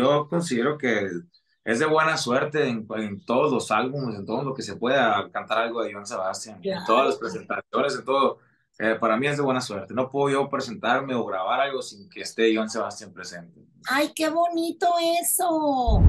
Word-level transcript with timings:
Yo 0.00 0.28
considero 0.28 0.78
que 0.78 1.08
es 1.64 1.78
de 1.78 1.86
buena 1.86 2.16
suerte 2.16 2.66
en, 2.66 2.86
en, 2.96 3.24
todos 3.24 3.52
los 3.52 3.70
álbumes, 3.70 4.16
en 4.16 4.24
todo 4.24 4.42
lo 4.42 4.54
que 4.54 4.62
se 4.62 4.76
pueda 4.76 5.30
cantar 5.30 5.58
algo 5.58 5.82
de 5.82 5.92
Joan 5.92 6.06
Sebastián, 6.06 6.58
en 6.62 6.84
todas 6.86 7.06
las 7.06 7.16
presentaciones, 7.16 7.94
en 7.96 8.04
todo. 8.04 8.38
Eh, 8.78 8.96
para 8.98 9.16
mí 9.18 9.26
es 9.26 9.36
de 9.36 9.42
buena 9.42 9.60
suerte. 9.60 9.92
No 9.92 10.10
puedo 10.10 10.30
yo 10.30 10.48
presentarme 10.48 11.14
o 11.14 11.26
grabar 11.26 11.60
algo 11.60 11.82
sin 11.82 12.08
que 12.08 12.22
esté 12.22 12.54
Joan 12.54 12.70
Sebastián 12.70 13.12
presente. 13.12 13.60
¡Ay, 13.86 14.12
qué 14.14 14.30
bonito 14.30 14.86
eso! 15.20 16.00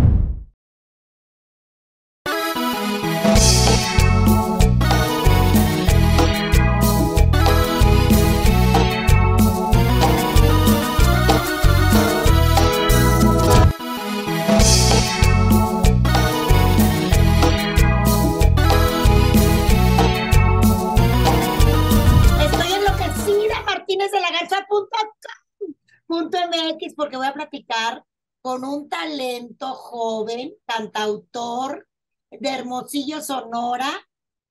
MX 26.82 26.96
porque 26.96 27.18
voy 27.18 27.28
a 27.28 27.34
platicar 27.34 28.04
con 28.42 28.64
un 28.64 28.90
talento 28.90 29.74
joven, 29.74 30.54
cantautor 30.66 31.88
de 32.32 32.50
Hermosillo, 32.50 33.22
Sonora, 33.22 33.92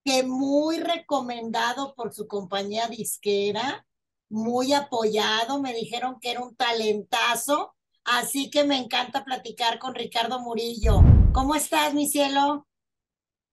que 0.04 0.22
muy 0.22 0.78
recomendado 0.78 1.94
por 1.94 2.12
su 2.12 2.26
compañía 2.26 2.88
disquera, 2.88 3.86
muy 4.28 4.72
apoyado, 4.72 5.60
me 5.60 5.74
dijeron 5.74 6.18
que 6.20 6.30
era 6.30 6.40
un 6.40 6.54
talentazo, 6.54 7.74
así 8.04 8.48
que 8.50 8.64
me 8.64 8.76
encanta 8.76 9.24
platicar 9.24 9.78
con 9.78 9.94
Ricardo 9.94 10.40
Murillo. 10.40 11.00
¿Cómo 11.32 11.54
estás, 11.54 11.94
mi 11.94 12.08
cielo? 12.08 12.66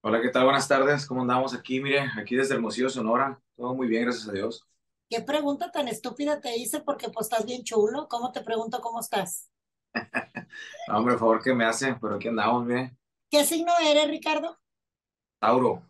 Hola, 0.02 0.22
¿qué 0.22 0.30
tal? 0.30 0.44
Buenas 0.44 0.68
tardes, 0.68 1.06
¿cómo 1.06 1.22
andamos 1.22 1.54
aquí? 1.54 1.82
Mire, 1.82 2.12
aquí 2.18 2.36
desde 2.36 2.54
Hermosillo, 2.54 2.90
Sonora, 2.90 3.42
todo 3.56 3.74
muy 3.74 3.88
bien, 3.88 4.04
gracias 4.04 4.30
a 4.30 4.32
Dios. 4.32 4.68
¿Qué 5.10 5.22
pregunta 5.22 5.72
tan 5.72 5.88
estúpida 5.88 6.42
te 6.42 6.58
hice? 6.58 6.82
Porque 6.82 7.10
pues 7.10 7.28
estás 7.28 7.46
bien 7.46 7.64
chulo. 7.64 8.08
¿Cómo 8.10 8.32
te 8.32 8.42
pregunto 8.42 8.82
cómo 8.82 9.00
estás? 9.00 9.50
hombre, 10.90 11.14
por 11.14 11.20
favor, 11.20 11.44
¿qué 11.44 11.54
me 11.54 11.66
hace? 11.66 11.96
Pero 11.96 12.16
aquí 12.16 12.28
andamos 12.28 12.68
bien. 12.68 12.98
¿Qué 13.30 13.46
signo 13.46 13.72
eres, 13.82 14.08
Ricardo? 14.08 14.58
Tauro. 15.40 15.82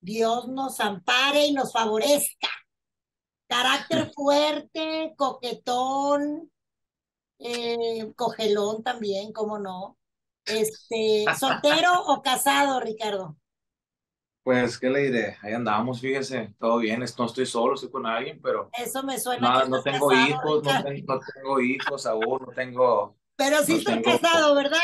Dios 0.00 0.48
nos 0.48 0.80
ampare 0.80 1.46
y 1.46 1.52
nos 1.52 1.72
favorezca. 1.72 2.48
Carácter 3.48 4.10
fuerte, 4.14 5.14
coquetón, 5.16 6.50
eh, 7.38 8.12
cogelón 8.16 8.82
también, 8.82 9.32
¿cómo 9.32 9.58
no? 9.58 9.98
Este, 10.46 11.24
¿soltero 11.38 11.92
o 12.06 12.22
casado, 12.22 12.80
Ricardo? 12.80 13.36
Pues, 14.44 14.78
¿qué 14.78 14.90
le 14.90 15.00
diré? 15.04 15.38
Ahí 15.40 15.54
andamos, 15.54 16.02
fíjese, 16.02 16.54
todo 16.60 16.76
bien, 16.76 17.00
no 17.00 17.24
estoy 17.24 17.46
solo, 17.46 17.74
estoy 17.74 17.90
con 17.90 18.04
alguien, 18.04 18.38
pero... 18.42 18.68
Eso 18.78 19.02
me 19.02 19.18
suena 19.18 19.64
No, 19.64 19.68
no 19.68 19.82
tengo 19.82 20.12
hijos, 20.12 20.62
no, 20.62 20.84
tengo 21.34 21.60
hijos 21.60 22.04
aún, 22.04 22.42
no 22.46 22.52
tengo... 22.54 23.16
Pero 23.36 23.62
sí 23.62 23.76
estoy 23.76 24.02
casado, 24.02 24.54
¿verdad? 24.54 24.78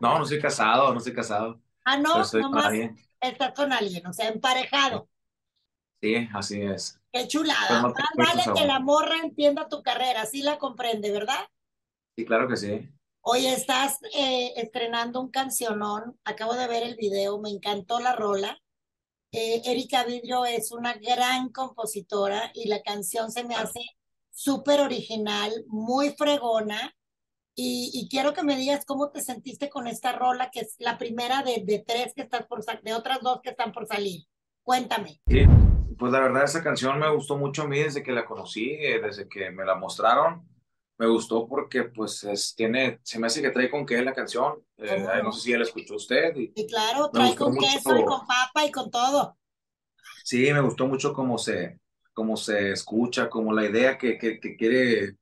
No, 0.00 0.18
no 0.18 0.24
soy 0.24 0.40
casado, 0.40 0.90
no 0.92 0.98
estoy 0.98 1.12
casado. 1.12 1.60
Ah, 1.84 1.98
no, 1.98 2.24
nomás 2.40 2.72
estás 3.20 3.52
con 3.52 3.70
alguien, 3.70 4.06
o 4.06 4.14
sea, 4.14 4.28
emparejado. 4.28 5.10
Sí, 6.00 6.26
así 6.32 6.62
es. 6.62 6.98
Qué 7.12 7.28
chulada. 7.28 7.82
Más 7.82 7.92
vale 8.16 8.42
que 8.58 8.66
la 8.66 8.80
morra 8.80 9.18
entienda 9.22 9.68
tu 9.68 9.82
carrera, 9.82 10.24
sí 10.24 10.42
la 10.42 10.56
comprende, 10.56 11.12
¿verdad? 11.12 11.48
Sí, 12.16 12.24
claro 12.24 12.48
que 12.48 12.56
sí. 12.56 12.88
Oye, 13.26 13.54
estás 13.54 14.00
eh, 14.14 14.52
estrenando 14.56 15.18
un 15.18 15.30
cancionón, 15.30 16.14
acabo 16.24 16.52
de 16.52 16.68
ver 16.68 16.82
el 16.82 16.94
video, 16.94 17.40
me 17.40 17.48
encantó 17.48 17.98
la 17.98 18.14
rola. 18.14 18.58
Eh, 19.32 19.62
Erika 19.64 20.04
Vidrio 20.04 20.44
es 20.44 20.70
una 20.72 20.92
gran 20.92 21.48
compositora 21.48 22.50
y 22.52 22.68
la 22.68 22.82
canción 22.82 23.32
se 23.32 23.42
me 23.44 23.54
hace 23.54 23.80
súper 24.30 24.80
original, 24.80 25.50
muy 25.68 26.10
fregona. 26.10 26.94
Y, 27.56 28.08
quiero 28.10 28.34
que 28.34 28.42
me 28.42 28.56
digas 28.56 28.84
cómo 28.84 29.10
te 29.10 29.22
sentiste 29.22 29.70
con 29.70 29.86
esta 29.86 30.12
rola, 30.12 30.50
que 30.50 30.60
es 30.60 30.74
la 30.78 30.98
primera 30.98 31.42
de, 31.42 31.62
de 31.64 31.78
tres 31.78 32.12
que 32.14 32.22
estás 32.22 32.46
por 32.46 32.62
de 32.62 32.92
otras 32.92 33.20
dos 33.22 33.40
que 33.42 33.50
están 33.50 33.72
por 33.72 33.86
salir. 33.86 34.24
Cuéntame. 34.62 35.22
Sí, 35.28 35.44
pues 35.98 36.12
la 36.12 36.20
verdad 36.20 36.44
esa 36.44 36.62
canción 36.62 36.98
me 36.98 37.10
gustó 37.10 37.38
mucho 37.38 37.62
a 37.62 37.68
mí 37.68 37.78
desde 37.78 38.02
que 38.02 38.12
la 38.12 38.26
conocí, 38.26 38.72
eh, 38.72 39.00
desde 39.00 39.28
que 39.30 39.50
me 39.50 39.64
la 39.64 39.76
mostraron 39.76 40.53
me 40.98 41.06
gustó 41.06 41.46
porque 41.46 41.84
pues 41.84 42.22
es, 42.24 42.54
tiene, 42.54 43.00
se 43.02 43.18
me 43.18 43.26
hace 43.26 43.42
que 43.42 43.50
trae 43.50 43.70
con 43.70 43.84
qué 43.84 44.02
la 44.02 44.12
canción. 44.12 44.54
Eh, 44.76 45.06
no 45.22 45.32
sé 45.32 45.40
si 45.40 45.50
ya 45.50 45.58
la 45.58 45.64
escuchó 45.64 45.96
usted. 45.96 46.36
Y 46.36 46.52
sí, 46.54 46.66
claro, 46.66 47.10
trae 47.10 47.34
con 47.34 47.56
queso 47.56 47.96
y 47.96 48.04
con 48.04 48.26
papa 48.26 48.64
y 48.66 48.70
con 48.70 48.90
todo. 48.90 49.36
Sí, 50.24 50.52
me 50.52 50.60
gustó 50.60 50.86
mucho 50.86 51.12
cómo 51.12 51.36
se, 51.36 51.80
cómo 52.12 52.36
se 52.36 52.72
escucha, 52.72 53.28
como 53.28 53.52
la 53.52 53.66
idea 53.66 53.98
que, 53.98 54.16
que, 54.16 54.38
que 54.38 54.56
quiere 54.56 55.16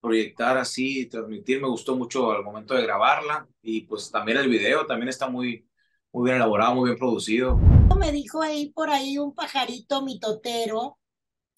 proyectar 0.00 0.56
así, 0.56 1.06
transmitir, 1.06 1.60
me 1.60 1.68
gustó 1.68 1.96
mucho 1.96 2.30
al 2.30 2.44
momento 2.44 2.74
de 2.74 2.82
grabarla 2.82 3.46
y 3.62 3.82
pues 3.82 4.10
también 4.10 4.38
el 4.38 4.48
video 4.48 4.86
también 4.86 5.08
está 5.08 5.28
muy, 5.28 5.68
muy 6.12 6.24
bien 6.24 6.36
elaborado, 6.36 6.74
muy 6.74 6.90
bien 6.90 6.98
producido. 6.98 7.58
Me 7.98 8.12
dijo 8.12 8.40
ahí 8.40 8.70
por 8.70 8.90
ahí 8.90 9.18
un 9.18 9.34
pajarito 9.34 10.02
mitotero 10.02 10.97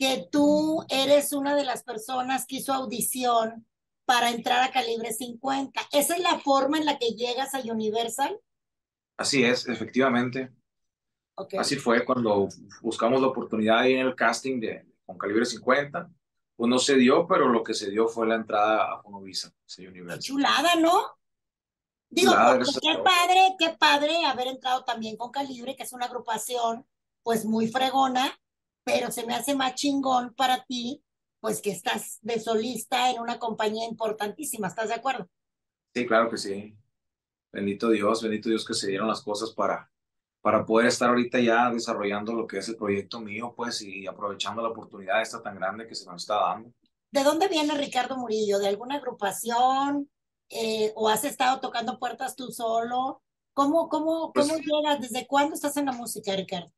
que 0.01 0.27
tú 0.33 0.83
eres 0.89 1.35
una 1.35 1.55
de 1.55 1.63
las 1.63 1.83
personas 1.83 2.47
que 2.47 2.57
hizo 2.57 2.73
audición 2.73 3.67
para 4.07 4.31
entrar 4.31 4.63
a 4.63 4.73
calibre 4.73 5.13
50. 5.13 5.79
¿Esa 5.93 6.17
es 6.17 6.23
la 6.23 6.39
forma 6.39 6.79
en 6.79 6.87
la 6.87 6.99
que 6.99 7.11
llegas 7.11 7.55
a 7.55 7.61
Universal? 7.61 8.41
Así 9.19 9.45
es, 9.45 9.69
efectivamente. 9.69 10.51
Así 11.59 11.77
fue 11.77 12.03
cuando 12.07 12.49
buscamos 12.81 13.21
la 13.21 13.27
oportunidad 13.27 13.81
ahí 13.81 13.93
en 13.93 14.07
el 14.07 14.15
casting 14.15 14.59
de 14.59 14.87
con 15.05 15.19
calibre 15.19 15.45
50. 15.45 16.11
Pues 16.57 16.71
no 16.71 16.79
se 16.79 16.97
dio, 16.97 17.27
pero 17.27 17.49
lo 17.51 17.63
que 17.63 17.75
se 17.75 17.91
dio 17.91 18.09
fue 18.09 18.27
la 18.27 18.37
entrada 18.37 18.95
a 18.95 19.03
Fonovisa, 19.03 19.53
Universal. 19.79 20.19
chulada, 20.21 20.77
¿no? 20.77 21.03
Digo, 22.09 22.33
qué 22.81 22.99
padre, 23.05 23.55
qué 23.59 23.77
padre 23.79 24.25
haber 24.25 24.47
entrado 24.47 24.83
también 24.83 25.19
con 25.19 25.31
Calibre, 25.31 25.77
que 25.77 25.83
es 25.83 25.93
una 25.93 26.07
agrupación 26.07 26.87
pues 27.23 27.45
muy 27.45 27.69
fregona, 27.69 28.41
pero 28.85 29.11
se 29.11 29.27
me 29.27 29.35
hace 29.35 29.55
más 29.55 29.75
chingón 29.75 30.35
para 30.35 30.65
ti, 30.65 31.03
pues 31.41 31.61
que 31.63 31.71
estás 31.71 32.19
de 32.23 32.39
solista 32.39 33.11
en 33.11 33.21
una 33.21 33.39
compañía 33.39 33.89
importantísima, 33.89 34.69
¿estás 34.69 34.89
de 34.89 34.95
acuerdo? 34.95 35.29
Sí, 35.95 36.07
claro 36.07 36.31
que 36.31 36.37
sí. 36.37 36.77
Bendito 37.53 37.91
Dios, 37.91 38.23
bendito 38.23 38.49
Dios 38.49 38.65
que 38.65 38.75
se 38.75 38.89
dieron 38.89 39.09
las 39.09 39.23
cosas 39.23 39.53
para, 39.53 39.91
para 40.41 40.65
poder 40.65 40.87
estar 40.87 41.09
ahorita 41.09 41.41
ya 41.41 41.71
desarrollando 41.71 42.33
lo 42.33 42.47
que 42.47 42.59
es 42.59 42.69
el 42.69 42.77
proyecto 42.77 43.21
mío, 43.21 43.55
pues, 43.57 43.83
y 43.83 44.07
aprovechando 44.07 44.63
la 44.63 44.69
oportunidad 44.69 45.21
esta 45.21 45.43
tan 45.43 45.57
grande 45.57 45.87
que 45.87 45.95
se 45.95 46.07
nos 46.07 46.23
está 46.23 46.41
dando. 46.41 46.73
¿De 47.11 47.25
dónde 47.25 47.49
viene 47.49 47.77
Ricardo 47.77 48.17
Murillo? 48.17 48.59
¿De 48.61 48.69
alguna 48.69 48.97
agrupación? 48.97 50.09
Eh, 50.49 50.93
¿O 50.95 51.09
has 51.09 51.25
estado 51.25 51.61
tocando 51.61 51.99
puertas 51.99 52.37
tú 52.37 52.53
solo? 52.53 53.23
¿Cómo, 53.53 53.89
cómo, 53.89 54.33
pues 54.33 54.47
cómo 54.47 54.61
llegas? 54.61 55.01
¿Desde 55.01 55.27
cuándo 55.27 55.55
estás 55.55 55.77
en 55.77 55.87
la 55.87 55.93
música, 55.93 56.35
Ricardo? 56.37 56.73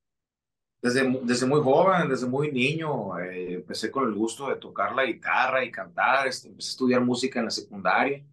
Desde, 0.83 1.09
desde 1.23 1.47
muy 1.47 1.61
joven, 1.61 2.09
desde 2.09 2.27
muy 2.27 2.51
niño, 2.51 3.17
eh, 3.21 3.55
empecé 3.55 3.89
con 3.91 4.05
el 4.09 4.15
gusto 4.15 4.49
de 4.49 4.57
tocar 4.57 4.95
la 4.95 5.05
guitarra 5.05 5.65
y 5.65 5.71
cantar. 5.71 6.27
Este, 6.27 6.49
empecé 6.49 6.71
a 6.71 6.73
estudiar 6.73 7.01
música 7.01 7.39
en 7.39 7.45
la 7.45 7.53
secundaria, 7.53 8.25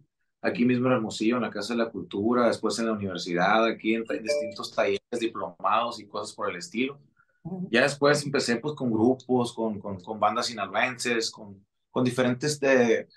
aquí 0.42 0.64
mismo 0.64 0.88
en 0.88 0.94
Hermosillo, 0.94 1.36
en 1.36 1.42
la 1.42 1.50
Casa 1.50 1.74
de 1.74 1.78
la 1.78 1.90
Cultura, 1.90 2.48
después 2.48 2.76
en 2.80 2.86
la 2.86 2.92
universidad, 2.92 3.64
aquí 3.64 3.94
en, 3.94 4.04
distintos 4.04 4.74
talleres, 4.74 5.00
diplomados 5.20 6.00
y 6.00 6.08
cosas 6.08 6.34
por 6.34 6.50
el 6.50 6.56
estilo. 6.56 6.98
Ya 7.70 7.82
después 7.82 8.22
empecé 8.24 8.56
pues 8.56 8.74
con 8.74 8.90
grupos, 8.90 9.54
con, 9.54 9.78
con, 9.78 10.00
con 10.00 10.18
bandas 10.18 10.46
sinaloenses, 10.46 11.30
con, 11.30 11.64
con 11.90 12.04
diferentes 12.04 12.58
de, 12.58 13.08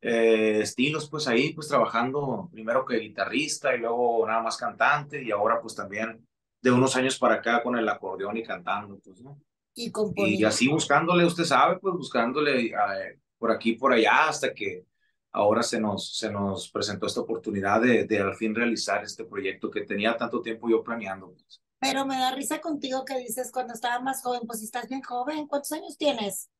eh, 0.00 0.60
estilos, 0.60 1.10
pues 1.10 1.26
ahí 1.26 1.52
pues 1.52 1.66
trabajando 1.66 2.48
primero 2.52 2.84
que 2.84 2.98
guitarrista 2.98 3.74
y 3.74 3.80
luego 3.80 4.24
nada 4.26 4.42
más 4.42 4.56
cantante 4.56 5.22
y 5.22 5.32
ahora 5.32 5.60
pues 5.60 5.74
también 5.74 6.24
de 6.60 6.70
unos 6.70 6.96
años 6.96 7.18
para 7.18 7.36
acá 7.36 7.62
con 7.62 7.76
el 7.76 7.88
acordeón 7.88 8.36
y 8.36 8.42
cantando, 8.42 8.98
pues, 8.98 9.20
¿no? 9.20 9.40
Y, 9.74 9.92
y 10.16 10.44
así 10.44 10.66
buscándole, 10.68 11.24
usted 11.24 11.44
sabe, 11.44 11.78
pues 11.78 11.94
buscándole 11.94 12.66
eh, 12.66 13.20
por 13.38 13.52
aquí, 13.52 13.74
por 13.74 13.92
allá, 13.92 14.28
hasta 14.28 14.52
que 14.52 14.84
ahora 15.30 15.62
se 15.62 15.80
nos, 15.80 16.16
se 16.16 16.30
nos 16.30 16.68
presentó 16.70 17.06
esta 17.06 17.20
oportunidad 17.20 17.80
de, 17.80 18.04
de 18.04 18.18
al 18.18 18.34
fin 18.34 18.54
realizar 18.54 19.04
este 19.04 19.24
proyecto 19.24 19.70
que 19.70 19.82
tenía 19.82 20.16
tanto 20.16 20.42
tiempo 20.42 20.68
yo 20.68 20.82
planeando. 20.82 21.30
Pues. 21.32 21.62
Pero 21.78 22.04
me 22.04 22.18
da 22.18 22.34
risa 22.34 22.60
contigo 22.60 23.04
que 23.04 23.18
dices 23.18 23.52
cuando 23.52 23.74
estaba 23.74 24.00
más 24.00 24.22
joven, 24.22 24.40
pues 24.46 24.62
estás 24.62 24.88
bien 24.88 25.02
joven, 25.02 25.46
¿cuántos 25.46 25.70
años 25.72 25.96
tienes? 25.96 26.50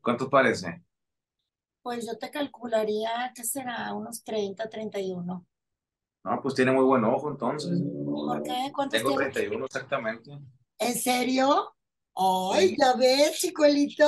¿Cuánto 0.00 0.30
parece? 0.30 0.82
Pues 1.82 2.06
yo 2.06 2.16
te 2.18 2.30
calcularía 2.30 3.32
que 3.34 3.42
será 3.42 3.92
unos 3.94 4.22
30, 4.22 4.68
31. 4.68 5.46
No, 6.22 6.40
pues 6.42 6.54
tiene 6.54 6.72
muy 6.72 6.84
buen 6.84 7.04
ojo 7.04 7.30
entonces. 7.30 7.78
¿Por 8.04 8.42
qué? 8.42 8.70
¿Cuántos 8.74 9.00
Tengo 9.00 9.16
31 9.16 9.64
exactamente. 9.64 10.38
¿En 10.78 10.94
serio? 10.94 11.74
Ay, 12.14 12.76
ya 12.78 12.94
ves, 12.94 13.38
chicuelito. 13.38 14.06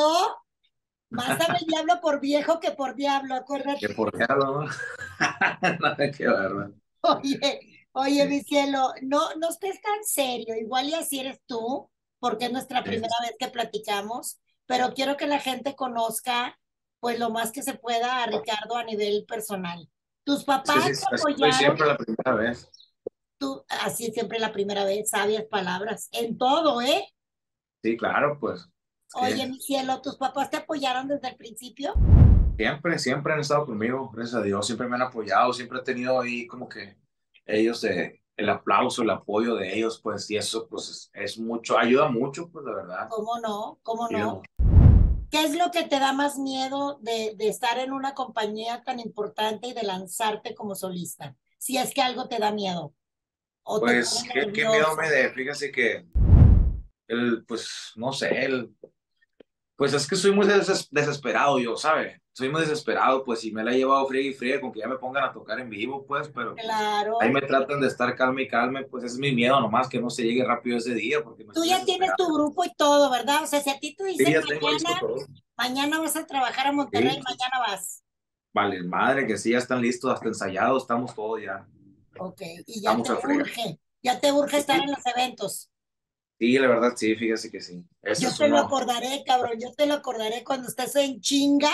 Más 1.10 1.38
sabe 1.38 1.58
el 1.60 1.66
diablo 1.66 2.00
por 2.00 2.20
viejo 2.20 2.58
que 2.58 2.72
por 2.72 2.94
diablo, 2.94 3.34
acuérdate. 3.34 3.86
Que 3.86 3.94
por 3.94 4.16
diablo, 4.16 4.62
¿no? 4.62 4.70
Nada 5.80 6.10
que 6.10 6.26
ver, 6.26 6.72
Oye, 7.02 7.86
oye, 7.92 8.26
mi 8.26 8.40
cielo, 8.40 8.92
no, 9.02 9.34
no 9.34 9.48
estés 9.48 9.80
tan 9.80 10.04
serio, 10.04 10.54
igual 10.54 10.88
y 10.88 10.94
así 10.94 11.20
eres 11.20 11.40
tú, 11.46 11.90
porque 12.18 12.46
es 12.46 12.52
nuestra 12.52 12.82
primera 12.84 13.14
vez 13.22 13.34
que 13.38 13.48
platicamos, 13.48 14.40
pero 14.66 14.94
quiero 14.94 15.16
que 15.16 15.26
la 15.26 15.40
gente 15.40 15.74
conozca, 15.74 16.58
pues 17.00 17.18
lo 17.18 17.30
más 17.30 17.50
que 17.52 17.62
se 17.62 17.74
pueda 17.74 18.22
a 18.22 18.26
Ricardo 18.26 18.76
a 18.76 18.84
nivel 18.84 19.24
personal. 19.26 19.88
Tus 20.24 20.44
papás 20.44 20.84
sí, 20.84 21.04
te 21.08 21.16
apoyaron. 21.16 21.52
siempre 21.52 21.86
la 21.86 21.96
primera 21.96 22.34
vez. 22.34 22.70
Tú, 23.38 23.64
así 23.68 24.12
siempre 24.12 24.38
la 24.38 24.52
primera 24.52 24.84
vez, 24.84 25.10
sabias 25.10 25.44
palabras, 25.44 26.08
en 26.12 26.38
todo, 26.38 26.80
¿eh? 26.80 27.06
Sí, 27.82 27.96
claro, 27.96 28.38
pues. 28.38 28.68
Oye, 29.14 29.46
mi 29.46 29.60
cielo, 29.60 30.00
¿tus 30.00 30.16
papás 30.16 30.48
te 30.50 30.56
apoyaron 30.58 31.08
desde 31.08 31.28
el 31.28 31.36
principio? 31.36 31.92
Siempre, 32.56 32.98
siempre 32.98 33.32
han 33.32 33.40
estado 33.40 33.66
conmigo, 33.66 34.10
gracias 34.10 34.36
a 34.36 34.42
Dios, 34.42 34.64
siempre 34.64 34.88
me 34.88 34.94
han 34.94 35.02
apoyado, 35.02 35.52
siempre 35.52 35.80
he 35.80 35.82
tenido 35.82 36.20
ahí 36.20 36.46
como 36.46 36.68
que 36.68 36.96
ellos, 37.44 37.82
el 37.84 38.48
aplauso, 38.48 39.02
el 39.02 39.10
apoyo 39.10 39.56
de 39.56 39.74
ellos, 39.74 40.00
pues, 40.00 40.30
y 40.30 40.36
eso, 40.36 40.68
pues, 40.68 41.10
es, 41.12 41.38
mucho, 41.38 41.78
ayuda 41.78 42.08
mucho, 42.08 42.48
pues, 42.48 42.64
la 42.64 42.74
verdad. 42.74 43.08
¿Cómo 43.10 43.38
no? 43.40 43.78
¿Cómo 43.82 44.08
no? 44.08 44.42
¿Qué 45.32 45.44
es 45.44 45.56
lo 45.56 45.70
que 45.70 45.84
te 45.84 45.98
da 45.98 46.12
más 46.12 46.38
miedo 46.38 46.98
de, 47.00 47.34
de 47.38 47.48
estar 47.48 47.78
en 47.78 47.94
una 47.94 48.12
compañía 48.12 48.82
tan 48.84 49.00
importante 49.00 49.68
y 49.68 49.72
de 49.72 49.82
lanzarte 49.82 50.54
como 50.54 50.74
solista? 50.74 51.34
Si 51.56 51.78
es 51.78 51.94
que 51.94 52.02
algo 52.02 52.28
te 52.28 52.38
da 52.38 52.52
miedo. 52.52 52.94
pues, 53.64 54.24
¿qué, 54.30 54.44
miedo 54.46 54.94
me 54.94 55.10
da? 55.10 55.30
Fíjese 55.30 55.72
que, 55.72 56.06
el, 57.08 57.46
pues, 57.46 57.92
no 57.96 58.12
sé, 58.12 58.44
el, 58.44 58.76
pues 59.82 59.94
es 59.94 60.06
que 60.06 60.14
soy 60.14 60.30
muy 60.30 60.46
desesperado 60.46 61.58
yo, 61.58 61.76
¿sabe? 61.76 62.22
Soy 62.32 62.48
muy 62.48 62.60
desesperado, 62.60 63.24
pues, 63.24 63.44
y 63.44 63.50
me 63.50 63.64
la 63.64 63.72
he 63.72 63.78
llevado 63.78 64.06
fría 64.06 64.30
y 64.30 64.32
fría 64.32 64.60
con 64.60 64.70
que 64.70 64.78
ya 64.78 64.86
me 64.86 64.96
pongan 64.96 65.24
a 65.24 65.32
tocar 65.32 65.58
en 65.58 65.68
vivo, 65.68 66.06
pues, 66.06 66.30
pero 66.32 66.54
claro. 66.54 67.20
ahí 67.20 67.32
me 67.32 67.40
tratan 67.40 67.80
de 67.80 67.88
estar 67.88 68.14
calma 68.14 68.42
y 68.42 68.46
calme, 68.46 68.84
pues 68.84 69.02
es 69.02 69.18
mi 69.18 69.32
miedo 69.32 69.58
nomás, 69.58 69.88
que 69.88 70.00
no 70.00 70.08
se 70.08 70.22
llegue 70.22 70.44
rápido 70.44 70.78
ese 70.78 70.94
día. 70.94 71.24
Porque 71.24 71.44
Tú 71.52 71.64
ya 71.64 71.84
tienes 71.84 72.12
tu 72.16 72.32
grupo 72.32 72.64
y 72.64 72.72
todo, 72.76 73.10
¿verdad? 73.10 73.42
O 73.42 73.46
sea, 73.48 73.60
si 73.60 73.70
a 73.70 73.80
ti 73.80 73.96
tú 73.96 74.04
dices 74.04 74.44
mañana, 74.62 75.00
mañana 75.56 75.98
vas 75.98 76.14
a 76.14 76.26
trabajar 76.26 76.68
a 76.68 76.72
Monterrey, 76.72 77.20
mañana 77.20 77.58
vas. 77.66 78.04
Vale, 78.54 78.84
madre, 78.84 79.26
que 79.26 79.36
sí, 79.36 79.50
ya 79.50 79.58
están 79.58 79.82
listos, 79.82 80.14
hasta 80.14 80.28
ensayados, 80.28 80.84
estamos 80.84 81.12
todos 81.12 81.42
ya. 81.42 81.66
Ok, 82.20 82.40
y 82.68 82.82
ya 82.82 82.96
te 83.02 83.12
urge, 83.14 83.80
ya 84.00 84.20
te 84.20 84.30
urge 84.30 84.58
estar 84.58 84.78
en 84.78 84.92
los 84.92 85.04
eventos. 85.06 85.71
Sí, 86.42 86.58
la 86.58 86.66
verdad, 86.66 86.94
sí, 86.96 87.14
fíjese 87.14 87.52
que 87.52 87.60
sí. 87.60 87.86
yo 88.18 88.34
te 88.36 88.48
lo 88.48 88.58
acordaré, 88.58 89.22
cabrón, 89.24 89.60
yo 89.60 89.72
te 89.74 89.86
lo 89.86 89.94
acordaré 89.94 90.42
cuando 90.42 90.66
estés 90.66 90.96
en 90.96 91.20
chinga, 91.20 91.70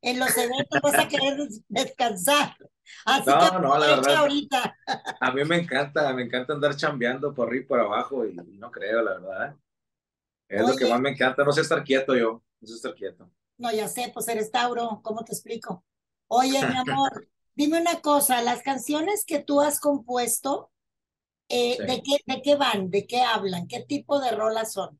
en 0.00 0.20
los 0.20 0.36
eventos 0.36 0.80
vas 0.80 0.96
a 0.96 1.08
querer 1.08 1.38
descansar. 1.66 2.56
Así 3.04 3.28
no, 3.28 3.50
que 3.50 3.58
no, 3.58 3.78
la 3.78 3.86
verdad. 3.96 4.14
Ahorita. 4.14 4.76
A 5.20 5.32
mí 5.32 5.44
me 5.44 5.56
encanta, 5.56 6.12
me 6.12 6.22
encanta 6.22 6.52
andar 6.52 6.76
chambeando 6.76 7.34
por 7.34 7.48
arriba 7.48 7.64
y 7.64 7.66
por 7.66 7.80
abajo 7.80 8.24
y, 8.24 8.34
no 8.34 8.70
creo, 8.70 9.02
la 9.02 9.18
verdad. 9.18 9.56
Es 10.48 10.68
lo 10.68 10.76
que 10.76 10.86
más 10.86 11.00
me 11.00 11.10
encanta, 11.10 11.42
no 11.42 11.50
sé 11.50 11.62
estar 11.62 11.82
quieto 11.82 12.14
yo, 12.14 12.44
no 12.60 12.68
sé 12.68 12.74
estar 12.74 12.94
quieto. 12.94 13.28
No, 13.58 13.72
ya 13.72 13.88
sé, 13.88 14.12
pues 14.14 14.28
eres 14.28 14.52
Tauro, 14.52 15.00
¿cómo 15.02 15.24
te 15.24 15.32
explico? 15.32 15.84
Oye, 16.28 16.64
mi 16.64 16.76
amor, 16.88 17.26
dime 17.56 17.80
una 17.80 18.00
cosa, 18.00 18.40
las 18.40 18.62
canciones 18.62 19.24
que 19.26 19.40
tú 19.40 19.60
has 19.60 19.80
compuesto, 19.80 20.70
eh, 21.52 21.76
¿de, 21.78 22.02
qué, 22.02 22.16
¿De 22.26 22.40
qué 22.42 22.56
van? 22.56 22.90
¿De 22.90 23.06
qué 23.06 23.20
hablan? 23.20 23.68
¿Qué 23.68 23.84
tipo 23.86 24.18
de 24.18 24.30
rolas 24.30 24.72
son? 24.72 24.98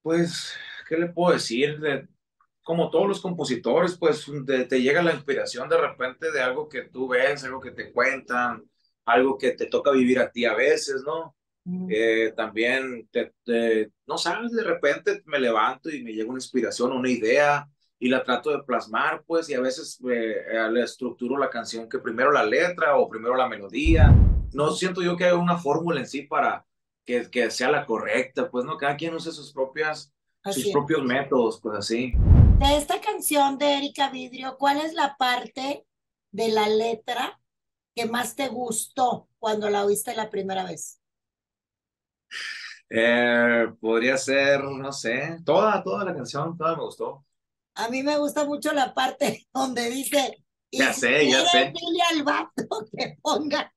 Pues, 0.00 0.54
¿qué 0.88 0.96
le 0.96 1.08
puedo 1.08 1.32
decir? 1.32 1.80
como 2.62 2.90
todos 2.90 3.06
los 3.06 3.20
compositores, 3.20 3.96
pues 3.96 4.26
te 4.44 4.82
llega 4.82 5.00
la 5.00 5.14
inspiración 5.14 5.68
de 5.68 5.76
repente 5.76 6.32
de 6.32 6.40
algo 6.40 6.68
que 6.68 6.82
tú 6.82 7.06
ves, 7.06 7.44
algo 7.44 7.60
que 7.60 7.70
te 7.70 7.92
cuentan, 7.92 8.68
algo 9.04 9.38
que 9.38 9.52
te 9.52 9.66
toca 9.66 9.92
vivir 9.92 10.18
a 10.18 10.32
ti 10.32 10.44
a 10.46 10.54
veces, 10.54 11.04
¿no? 11.06 11.36
Eh, 11.88 12.32
también, 12.36 13.08
te, 13.12 13.32
no 14.04 14.18
sabes, 14.18 14.50
de 14.50 14.64
repente 14.64 15.22
me 15.26 15.38
levanto 15.38 15.90
y 15.90 16.02
me 16.02 16.12
llega 16.12 16.28
una 16.28 16.38
inspiración, 16.38 16.90
una 16.90 17.08
idea 17.08 17.68
y 18.00 18.08
la 18.08 18.24
trato 18.24 18.50
de 18.50 18.64
plasmar, 18.64 19.22
pues, 19.24 19.48
y 19.48 19.54
a 19.54 19.60
veces 19.60 20.00
eh, 20.10 20.68
le 20.68 20.82
estructuro 20.82 21.38
la 21.38 21.50
canción 21.50 21.88
que 21.88 22.00
primero 22.00 22.32
la 22.32 22.44
letra 22.44 22.96
o 22.96 23.08
primero 23.08 23.36
la 23.36 23.48
melodía 23.48 24.12
no 24.52 24.70
siento 24.72 25.02
yo 25.02 25.16
que 25.16 25.24
haya 25.24 25.36
una 25.36 25.58
fórmula 25.58 26.00
en 26.00 26.06
sí 26.06 26.22
para 26.22 26.66
que, 27.04 27.30
que 27.30 27.50
sea 27.50 27.70
la 27.70 27.86
correcta, 27.86 28.50
pues 28.50 28.64
no, 28.64 28.76
cada 28.76 28.96
quien 28.96 29.14
usa 29.14 29.32
sus 29.32 29.52
propias, 29.52 30.12
sus 30.44 30.68
propios 30.68 31.02
métodos, 31.02 31.60
pues 31.60 31.78
así. 31.78 32.14
De 32.58 32.76
esta 32.76 33.00
canción 33.00 33.58
de 33.58 33.78
Erika 33.78 34.10
Vidrio, 34.10 34.56
¿cuál 34.58 34.78
es 34.80 34.94
la 34.94 35.16
parte 35.16 35.86
de 36.32 36.48
la 36.48 36.68
letra 36.68 37.40
que 37.94 38.06
más 38.06 38.34
te 38.34 38.48
gustó 38.48 39.28
cuando 39.38 39.70
la 39.70 39.84
oíste 39.84 40.14
la 40.14 40.30
primera 40.30 40.64
vez? 40.64 41.00
Eh, 42.88 43.66
podría 43.80 44.16
ser, 44.16 44.62
no 44.62 44.92
sé, 44.92 45.38
toda, 45.44 45.82
toda 45.82 46.04
la 46.04 46.14
canción, 46.14 46.56
toda 46.56 46.76
me 46.76 46.82
gustó. 46.82 47.24
A 47.74 47.88
mí 47.88 48.02
me 48.02 48.16
gusta 48.16 48.44
mucho 48.44 48.72
la 48.72 48.94
parte 48.94 49.46
donde 49.54 49.90
dice, 49.90 50.44
ya 50.70 50.92
sé, 50.92 51.28
ya 51.28 51.44
sé. 51.46 51.72
Dile 51.74 52.02
al 52.12 52.22
vato 52.22 52.86
que 52.96 53.16
ponga 53.22 53.72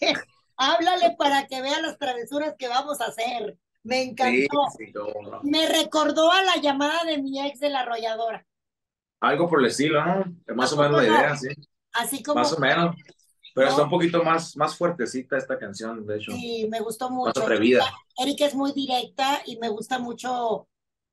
Háblale 0.56 1.16
para 1.18 1.46
que 1.46 1.60
vea 1.60 1.80
las 1.80 1.98
travesuras 1.98 2.54
que 2.58 2.68
vamos 2.68 3.00
a 3.00 3.06
hacer. 3.06 3.58
Me 3.82 4.02
encantó. 4.02 4.66
Me 5.42 5.68
recordó 5.68 6.30
a 6.30 6.42
la 6.42 6.56
llamada 6.56 7.04
de 7.04 7.18
mi 7.18 7.44
ex 7.44 7.60
de 7.60 7.68
la 7.68 7.80
arrolladora. 7.80 8.46
Algo 9.20 9.48
por 9.48 9.60
el 9.60 9.66
estilo, 9.66 10.04
¿no? 10.04 10.24
Más 10.54 10.72
o 10.72 10.76
menos 10.76 11.02
la 11.02 11.08
idea, 11.08 11.36
sí. 11.36 11.48
Así 11.92 12.22
como. 12.22 12.40
Más 12.40 12.52
o 12.52 12.58
menos. 12.58 12.96
Pero 13.54 13.68
está 13.68 13.84
un 13.84 13.90
poquito 13.90 14.22
más, 14.24 14.56
más 14.56 14.76
fuertecita 14.76 15.36
esta 15.36 15.58
canción, 15.58 16.04
de 16.04 16.16
hecho. 16.16 16.32
Sí, 16.32 16.66
me 16.68 16.80
gustó 16.80 17.08
mucho. 17.08 17.38
Más 17.38 17.38
atrevida. 17.38 17.84
Erika, 18.18 18.46
es 18.46 18.54
muy 18.54 18.72
directa 18.72 19.42
y 19.46 19.58
me 19.58 19.68
gusta 19.68 19.98
mucho 19.98 20.68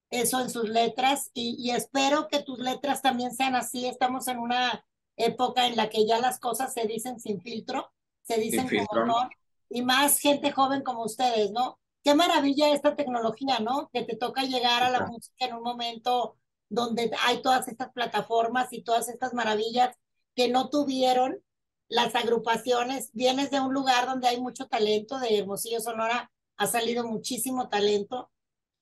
eso 0.10 0.42
en 0.42 0.50
sus 0.50 0.68
letras 0.68 1.30
y, 1.34 1.56
y, 1.60 1.72
espero 1.72 2.28
que 2.28 2.42
tus 2.42 2.60
letras 2.60 3.02
también 3.02 3.34
sean 3.34 3.56
así. 3.56 3.86
Estamos 3.86 4.28
en 4.28 4.40
una 4.40 4.84
época 5.18 5.68
en 5.68 5.76
la 5.76 5.90
que 5.90 6.06
ya 6.08 6.20
las 6.20 6.40
cosas 6.40 6.74
se 6.74 6.88
dicen 6.88 7.20
sin 7.20 7.42
filtro 7.42 7.92
se 8.24 8.38
dicen 8.38 8.68
como 8.88 9.06
no, 9.06 9.30
y 9.70 9.82
más 9.82 10.20
gente 10.20 10.52
joven 10.52 10.84
como 10.84 11.04
ustedes, 11.04 11.52
¿no? 11.52 11.80
Qué 12.04 12.16
maravilla 12.16 12.74
esta 12.74 12.96
tecnología, 12.96 13.60
¿no? 13.60 13.90
Que 13.94 14.04
te 14.04 14.16
toca 14.16 14.44
llegar 14.44 14.84
a 14.84 14.90
la 14.90 15.06
música 15.06 15.46
en 15.46 15.54
un 15.54 15.64
momento 15.64 16.38
donde 16.70 17.12
hay 17.22 17.42
todas 17.42 17.68
estas 17.68 17.92
plataformas 17.92 18.72
y 18.72 18.84
todas 18.84 19.10
estas 19.10 19.34
maravillas 19.34 19.96
que 20.36 20.48
no 20.48 20.70
tuvieron 20.70 21.44
las 21.88 22.16
agrupaciones. 22.16 23.12
Vienes 23.14 23.52
de 23.52 23.60
un 23.60 23.74
lugar 23.74 24.06
donde 24.06 24.28
hay 24.28 24.40
mucho 24.40 24.68
talento, 24.68 25.20
de 25.20 25.38
Hermosillo 25.38 25.80
Sonora 25.80 26.32
ha 26.58 26.68
salido 26.68 27.06
muchísimo 27.06 27.70
talento 27.70 28.32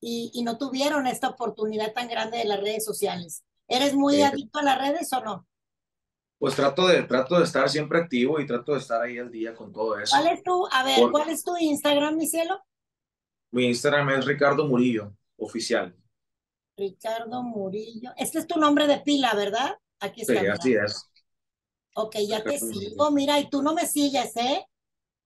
y, 0.01 0.31
y 0.33 0.43
no 0.43 0.57
tuvieron 0.57 1.07
esta 1.07 1.29
oportunidad 1.29 1.93
tan 1.93 2.07
grande 2.07 2.37
de 2.37 2.45
las 2.45 2.59
redes 2.59 2.85
sociales. 2.85 3.43
¿Eres 3.67 3.95
muy 3.95 4.21
adicto 4.21 4.59
a 4.59 4.63
las 4.63 4.77
redes 4.77 5.11
o 5.13 5.21
no? 5.21 5.47
Pues 6.39 6.55
trato 6.55 6.87
de, 6.87 7.03
trato 7.03 7.37
de 7.37 7.43
estar 7.43 7.69
siempre 7.69 7.99
activo 7.99 8.39
y 8.39 8.47
trato 8.47 8.71
de 8.71 8.79
estar 8.79 9.01
ahí 9.01 9.17
al 9.17 9.29
día 9.29 9.53
con 9.53 9.73
todo 9.73 9.99
eso. 9.99 10.15
¿Cuál 10.15 10.33
es 10.33 10.41
tu, 10.41 10.67
a 10.71 10.83
ver, 10.83 11.11
cuál 11.11 11.29
es 11.29 11.43
tu 11.43 11.55
Instagram, 11.57 12.15
mi 12.15 12.27
cielo? 12.27 12.63
Mi 13.51 13.65
Instagram 13.65 14.09
es 14.11 14.25
Ricardo 14.25 14.65
Murillo, 14.65 15.13
oficial. 15.37 15.93
Ricardo 16.77 17.43
Murillo. 17.43 18.11
Este 18.15 18.39
es 18.39 18.47
tu 18.47 18.57
nombre 18.57 18.87
de 18.87 18.99
pila, 19.01 19.33
¿verdad? 19.33 19.77
Aquí 19.99 20.21
está. 20.21 20.39
Sí, 20.39 20.47
así 20.47 20.73
es. 20.73 21.09
Ok, 21.95 22.15
ya 22.25 22.41
te 22.41 22.57
sigo. 22.57 23.11
Mira, 23.11 23.37
y 23.37 23.49
tú 23.49 23.61
no 23.61 23.73
me 23.73 23.85
sigues, 23.85 24.33
¿eh? 24.37 24.65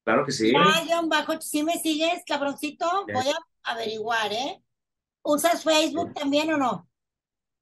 Claro 0.03 0.25
que 0.25 0.32
sí. 0.32 0.51
John 0.89 1.10
bajo, 1.10 1.39
¿sí 1.39 1.62
me 1.62 1.77
sigues, 1.77 2.24
cabroncito? 2.25 2.88
Voy 3.05 3.27
a 3.27 3.72
averiguar, 3.72 4.34
¿eh? 4.34 4.63
¿Usas 5.22 5.63
Facebook 5.63 6.13
también 6.13 6.51
o 6.53 6.58
no? 6.58 6.89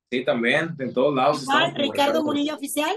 Sí, 0.09 0.23
también, 0.23 0.75
en 0.79 0.93
todos 0.93 1.13
lados. 1.13 1.45
Ricardo 1.75 2.23
Murillo 2.23 2.55
Oficial. 2.55 2.95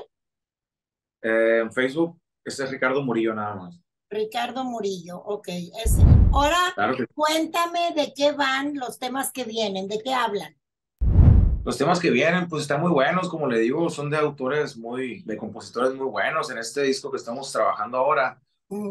Eh, 1.24 1.60
en 1.62 1.72
Facebook, 1.72 2.20
este 2.44 2.64
es 2.64 2.70
Ricardo 2.70 3.02
Murillo 3.02 3.34
nada 3.34 3.54
más. 3.54 3.80
Ricardo 4.10 4.62
Murillo, 4.62 5.16
ok. 5.16 5.48
Ahora, 6.32 6.58
cuéntame 7.14 7.94
de 7.96 8.12
qué 8.14 8.32
van 8.32 8.74
los 8.76 8.98
temas 8.98 9.32
que 9.32 9.44
vienen, 9.44 9.88
de 9.88 10.02
qué 10.04 10.12
hablan. 10.12 10.54
Los 11.64 11.78
temas 11.78 11.98
que 11.98 12.10
vienen, 12.10 12.46
pues 12.46 12.62
están 12.62 12.82
muy 12.82 12.90
buenos, 12.90 13.30
como 13.30 13.46
le 13.46 13.58
digo, 13.58 13.88
son 13.88 14.10
de 14.10 14.18
autores 14.18 14.76
muy, 14.76 15.22
de 15.22 15.38
compositores 15.38 15.94
muy 15.94 16.08
buenos 16.08 16.50
en 16.50 16.58
este 16.58 16.82
disco 16.82 17.10
que 17.10 17.16
estamos 17.16 17.50
trabajando 17.50 17.96
ahora. 17.96 18.38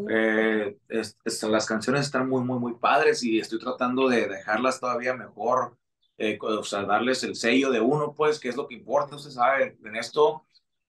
Eh, 0.09 0.75
las 0.87 1.65
canciones 1.67 2.01
están 2.01 2.27
muy, 2.27 2.41
muy, 2.43 2.57
muy 2.57 2.73
padres 2.73 3.23
y 3.23 3.37
estoy 3.37 3.59
tratando 3.59 4.09
de 4.09 4.27
dejarlas 4.27 4.79
todavía 4.79 5.13
mejor, 5.13 5.77
eh, 6.17 6.39
o 6.41 6.63
sea, 6.63 6.83
darles 6.83 7.23
el 7.23 7.35
sello 7.35 7.69
de 7.69 7.79
uno, 7.79 8.15
pues, 8.15 8.39
que 8.39 8.49
es 8.49 8.55
lo 8.55 8.67
que 8.67 8.73
importa, 8.73 9.17
usted 9.17 9.29
sabe, 9.29 9.77
en 9.83 9.95
esto 9.95 10.45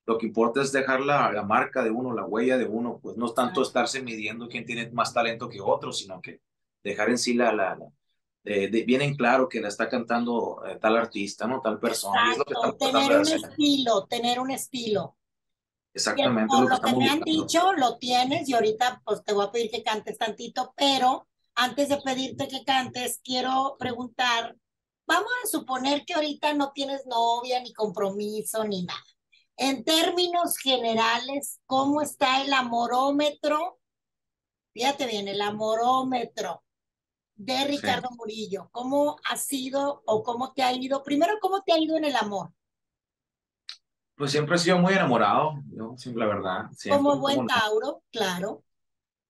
lo 0.06 0.18
que 0.18 0.26
importa 0.26 0.60
es 0.60 0.72
dejar 0.72 1.00
la, 1.00 1.32
la, 1.32 1.42
marca 1.42 1.82
de 1.82 1.90
uno, 1.90 2.12
la 2.12 2.24
huella 2.24 2.58
de 2.58 2.66
uno, 2.66 2.98
pues 3.02 3.16
no 3.16 3.26
es 3.26 3.34
tanto 3.34 3.62
estarse 3.62 4.02
midiendo 4.02 4.48
quién 4.48 4.66
tiene 4.66 4.90
más 4.90 5.14
talento 5.14 5.48
que 5.48 5.60
otro, 5.60 5.92
sino 5.92 6.20
que 6.20 6.40
dejar 6.82 7.08
en 7.08 7.18
sí 7.18 7.34
la, 7.34 7.52
la, 7.52 7.78
eh, 8.44 8.68
de, 8.68 8.82
vienen 8.82 9.16
claro 9.16 9.48
que 9.48 9.60
la 9.60 9.68
está 9.68 9.88
cantando 9.88 10.62
eh, 10.66 10.78
tal 10.80 10.96
artista, 10.98 11.46
¿no? 11.46 11.62
Tal 11.62 11.80
persona. 11.80 12.30
Exacto, 12.30 12.52
es 12.52 12.66
lo 12.66 12.78
que 12.78 12.86
tener 12.86 13.18
un 13.18 13.26
estilo, 13.26 14.06
tener 14.06 14.40
un 14.40 14.50
estilo. 14.50 15.16
Exactamente. 15.94 16.54
Por 16.54 16.68
lo, 16.68 16.80
que, 16.80 16.96
me 16.96 17.08
han 17.08 17.20
dicho, 17.20 17.72
lo 17.72 17.96
tienes 17.96 18.48
y 18.48 18.52
ahorita 18.52 19.00
pues 19.04 19.24
te 19.24 19.32
voy 19.32 19.46
a 19.46 19.50
pedir 19.50 19.70
que 19.70 19.82
cantes 19.82 20.18
tantito, 20.18 20.74
pero 20.76 21.26
antes 21.54 21.88
de 21.88 21.96
pedirte 21.98 22.48
que 22.48 22.64
cantes, 22.64 23.20
quiero 23.24 23.76
preguntar, 23.78 24.54
vamos 25.06 25.30
a 25.42 25.48
suponer 25.48 26.04
que 26.04 26.14
ahorita 26.14 26.52
no 26.52 26.72
tienes 26.72 27.06
novia, 27.06 27.62
ni 27.62 27.72
compromiso, 27.72 28.64
ni 28.64 28.84
nada. 28.84 29.00
En 29.56 29.84
términos 29.84 30.58
generales, 30.58 31.60
¿cómo 31.66 32.02
está 32.02 32.42
el 32.42 32.52
amorómetro? 32.52 33.78
Fíjate 34.72 35.06
bien, 35.06 35.28
el 35.28 35.40
amorómetro 35.40 36.64
de 37.36 37.64
Ricardo 37.64 38.08
Murillo. 38.16 38.68
¿Cómo 38.72 39.16
ha 39.28 39.36
sido 39.36 40.02
o 40.06 40.22
cómo 40.22 40.52
te 40.52 40.62
ha 40.62 40.72
ido? 40.72 41.02
Primero, 41.04 41.34
¿cómo 41.40 41.62
te 41.62 41.72
ha 41.72 41.78
ido 41.78 41.96
en 41.96 42.04
el 42.04 42.16
amor? 42.16 42.50
Pues 44.16 44.32
siempre 44.32 44.56
he 44.56 44.58
sido 44.58 44.78
muy 44.78 44.92
enamorado, 44.92 45.54
yo, 45.72 45.94
la 46.14 46.26
verdad. 46.26 46.70
como 46.88 47.18
buen 47.18 47.46
Tauro, 47.46 48.02
claro. 48.12 48.62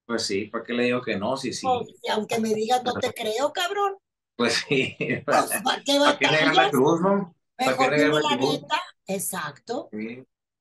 Pues 0.06 0.26
sí, 0.26 0.46
¿para 0.46 0.64
qué 0.64 0.74
le 0.74 0.84
digo 0.84 1.00
que 1.00 1.16
no? 1.16 1.36
Sí, 1.36 1.52
sí. 1.52 1.66
Pues, 1.66 1.88
aunque 2.12 2.38
me 2.38 2.52
digas, 2.54 2.82
no 2.84 2.92
te 2.94 3.12
creo, 3.12 3.52
cabrón. 3.52 3.96
Pues 4.36 4.64
sí. 4.68 4.96
Pues, 5.24 5.50
¿Para 5.62 5.82
qué, 6.18 6.26
negar 6.30 6.54
la 6.54 6.70
cruz, 6.70 7.00
no? 7.00 7.34
¿Para 7.56 7.76
qué 7.76 7.88
negar 7.88 8.22
la 8.22 8.36
cruz? 8.36 8.60
Exacto. 9.06 9.90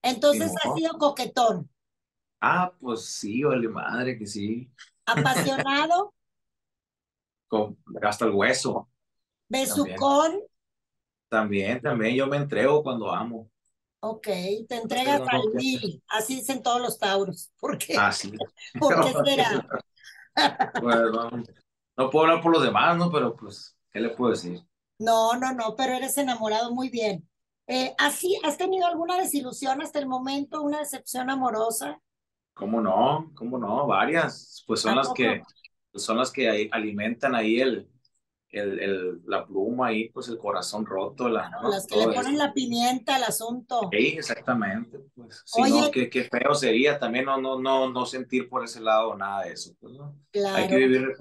Entonces 0.01 0.53
ha 0.63 0.75
sido 0.75 0.97
coquetón. 0.97 1.69
Ah, 2.41 2.73
pues 2.79 3.05
sí, 3.05 3.43
vale 3.43 3.69
madre 3.69 4.17
que 4.17 4.27
sí. 4.27 4.69
Apasionado. 5.05 6.13
Con, 7.47 7.77
hasta 8.01 8.25
el 8.25 8.31
hueso. 8.31 8.89
Besucón. 9.47 10.41
También, 11.29 11.81
también. 11.81 12.15
Yo 12.15 12.27
me 12.27 12.38
entrego 12.38 12.83
cuando 12.83 13.12
amo. 13.12 13.50
Ok, 14.01 14.27
te 14.67 14.75
entregas 14.75 15.21
al 15.29 15.53
mil, 15.53 16.03
así 16.09 16.35
dicen 16.35 16.62
todos 16.62 16.81
los 16.81 17.00
tauros. 17.00 17.51
¿Por 17.57 17.77
qué? 17.77 17.95
Ah, 17.97 18.12
sí. 18.12 18.33
¿Por 18.79 19.01
qué 19.01 19.13
será? 19.23 19.65
bueno, 20.81 21.43
no 21.95 22.09
puedo 22.09 22.25
hablar 22.25 22.41
por 22.41 22.51
los 22.51 22.63
demás, 22.63 22.97
¿no? 22.97 23.09
Pero 23.09 23.35
pues, 23.35 23.77
¿qué 23.91 24.01
le 24.01 24.09
puedo 24.09 24.31
decir? 24.31 24.62
No, 25.00 25.35
no, 25.35 25.53
no, 25.53 25.75
pero 25.77 25.93
eres 25.93 26.17
enamorado 26.17 26.73
muy 26.73 26.89
bien. 26.89 27.25
Eh, 27.67 27.93
¿así, 27.98 28.38
¿Has 28.43 28.58
tenido 28.58 28.86
alguna 28.88 29.17
desilusión 29.17 29.82
hasta 29.82 30.00
el 30.00 30.08
momento, 30.08 30.62
una 30.62 30.79
decepción 30.79 31.29
amorosa? 31.29 32.01
¿Cómo 32.53 32.82
no? 32.82 33.32
¿Cómo 33.36 33.58
no? 33.58 33.88
Varias. 33.88 34.63
Pues 34.67 34.82
son 34.82 34.96
las 34.96 35.12
que 35.13 35.41
son 35.96 36.17
las 36.17 36.32
que 36.32 36.70
alimentan 36.72 37.36
ahí 37.36 37.62
el, 37.62 37.88
el, 38.50 38.79
el, 38.79 39.22
la 39.25 39.46
pluma 39.46 39.88
ahí, 39.88 40.10
pues 40.10 40.27
el 40.27 40.38
corazón 40.38 40.86
roto. 40.86 41.29
La, 41.29 41.51
Las 41.63 41.88
que 41.88 41.98
le 41.98 42.13
ponen 42.13 42.38
la 42.38 42.53
pimienta 42.53 43.15
al 43.15 43.24
asunto. 43.24 43.89
Sí, 43.91 44.15
exactamente. 44.17 45.00
Pues, 45.15 45.41
si 45.46 45.62
no, 45.62 45.91
qué, 45.91 46.10
qué, 46.10 46.24
feo 46.24 46.53
sería 46.55 47.00
también 47.00 47.25
no, 47.25 47.39
no, 47.39 47.60
no, 47.60 47.91
no 47.91 48.05
sentir 48.05 48.50
por 48.50 48.63
ese 48.63 48.82
lado 48.82 49.15
nada 49.15 49.43
de 49.43 49.53
eso. 49.53 49.74
Pues, 49.79 49.93
¿no? 49.93 50.15
Claro. 50.32 50.55
Hay 50.55 50.67
que 50.67 50.77
vivir 50.77 51.15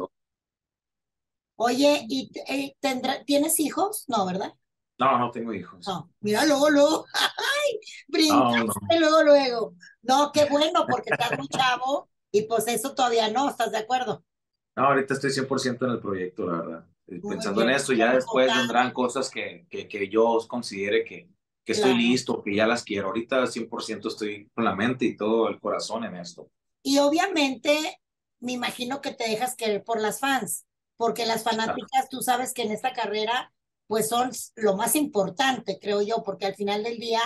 Oye, 1.57 2.05
¿y 2.09 2.31
eh, 2.49 2.75
tendrá, 2.81 3.25
tienes 3.25 3.61
hijos? 3.61 4.05
No, 4.09 4.27
¿verdad? 4.27 4.53
No, 5.05 5.19
no 5.19 5.31
tengo 5.31 5.53
hijos. 5.53 5.87
No, 5.87 6.11
mira, 6.21 6.45
luego, 6.47 6.71
luego, 6.71 7.07
¡ay! 7.15 7.81
Brincaste 8.09 9.01
luego, 9.01 9.23
luego. 9.23 9.75
No, 10.03 10.31
qué 10.33 10.47
bueno, 10.47 10.87
porque 10.89 11.11
estás 11.11 11.37
muy 11.39 11.49
chavo 11.49 12.09
y 12.31 12.43
pues 12.43 12.67
eso 12.69 12.95
todavía 12.95 13.31
no, 13.31 13.51
¿estás 13.51 13.73
de 13.73 13.79
acuerdo? 13.79 14.25
No, 14.77 14.85
ahorita 14.87 15.15
estoy 15.15 15.31
100% 15.31 15.85
en 15.87 15.93
el 15.93 16.01
proyecto, 16.01 16.47
la 16.47 16.59
verdad. 16.59 16.87
Eh, 17.09 17.21
pensando 17.21 17.63
en 17.63 17.71
esto, 17.71 17.93
ya 17.93 18.15
después 18.15 18.55
vendrán 18.55 18.93
cosas 18.93 19.31
que, 19.31 19.67
que, 19.69 19.89
que 19.89 20.09
yo 20.09 20.39
considere 20.49 21.05
que, 21.05 21.29
que 21.65 21.73
estoy 21.73 21.95
listo, 21.95 22.43
que 22.43 22.55
ya 22.55 22.67
las 22.67 22.83
quiero. 22.85 23.09
Ahorita 23.09 23.47
100% 23.47 24.09
estoy 24.09 24.49
con 24.55 24.65
la 24.65 24.75
mente 24.75 25.05
y 25.05 25.17
todo 25.17 25.49
el 25.49 25.61
corazón 25.61 26.05
en 26.05 26.17
esto. 26.17 26.51
Y 26.83 26.99
obviamente, 26.99 28.01
me 28.41 28.53
imagino 28.53 29.01
que 29.01 29.13
te 29.13 29.29
dejas 29.29 29.57
querer 29.57 29.85
por 29.85 30.01
las 30.01 30.21
fans, 30.21 30.67
porque 30.97 31.27
las 31.27 31.45
fanáticas, 31.45 32.09
tú 32.11 32.23
sabes 32.23 32.53
que 32.53 32.63
en 32.63 32.73
esta 32.73 32.93
carrera, 32.93 33.53
pues 33.87 34.09
son 34.09 34.31
lo 34.57 34.77
más 34.77 34.97
importante, 34.97 35.79
creo 35.81 36.03
yo, 36.03 36.23
porque 36.23 36.47
al 36.47 36.55
final 36.55 36.83
del 36.83 36.99
día, 36.99 37.21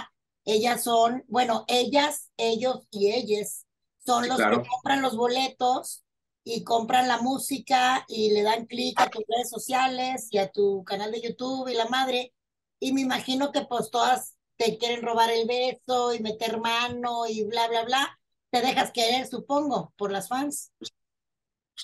ellas 0.45 0.85
son, 0.85 1.25
bueno, 1.29 1.65
ellas, 1.69 2.31
ellos 2.37 2.87
y 2.91 3.13
ellas 3.13 3.67
son 4.05 4.29
los 4.29 4.39
que 4.39 4.69
compran 4.69 5.03
los 5.03 5.17
boletos 5.17 6.05
y 6.45 6.63
compran 6.63 7.09
la 7.09 7.19
música 7.19 8.05
y 8.07 8.33
le 8.33 8.43
dan 8.43 8.67
clic 8.67 9.01
a 9.01 9.11
tus 9.11 9.25
redes 9.27 9.51
sociales 9.51 10.29
y 10.31 10.39
a 10.39 10.51
tu 10.51 10.85
canal 10.85 11.11
de 11.11 11.21
YouTube 11.21 11.69
y 11.69 11.75
la 11.75 11.89
madre. 11.89 12.33
Y 12.79 12.93
me 12.93 13.01
imagino 13.01 13.51
que 13.51 13.63
pues 13.63 13.91
todas 13.91 14.37
te 14.57 14.79
quieren 14.79 15.03
robar 15.03 15.31
el 15.31 15.47
beso 15.47 16.15
y 16.15 16.21
meter 16.21 16.61
mano 16.61 17.27
y 17.27 17.45
bla, 17.45 17.67
bla, 17.69 17.85
bla. 17.85 18.19
Te 18.51 18.61
dejas 18.61 18.93
querer, 18.93 19.27
supongo, 19.27 19.93
por 19.97 20.13
las 20.13 20.29
fans. 20.29 20.73
Pues 20.79 20.93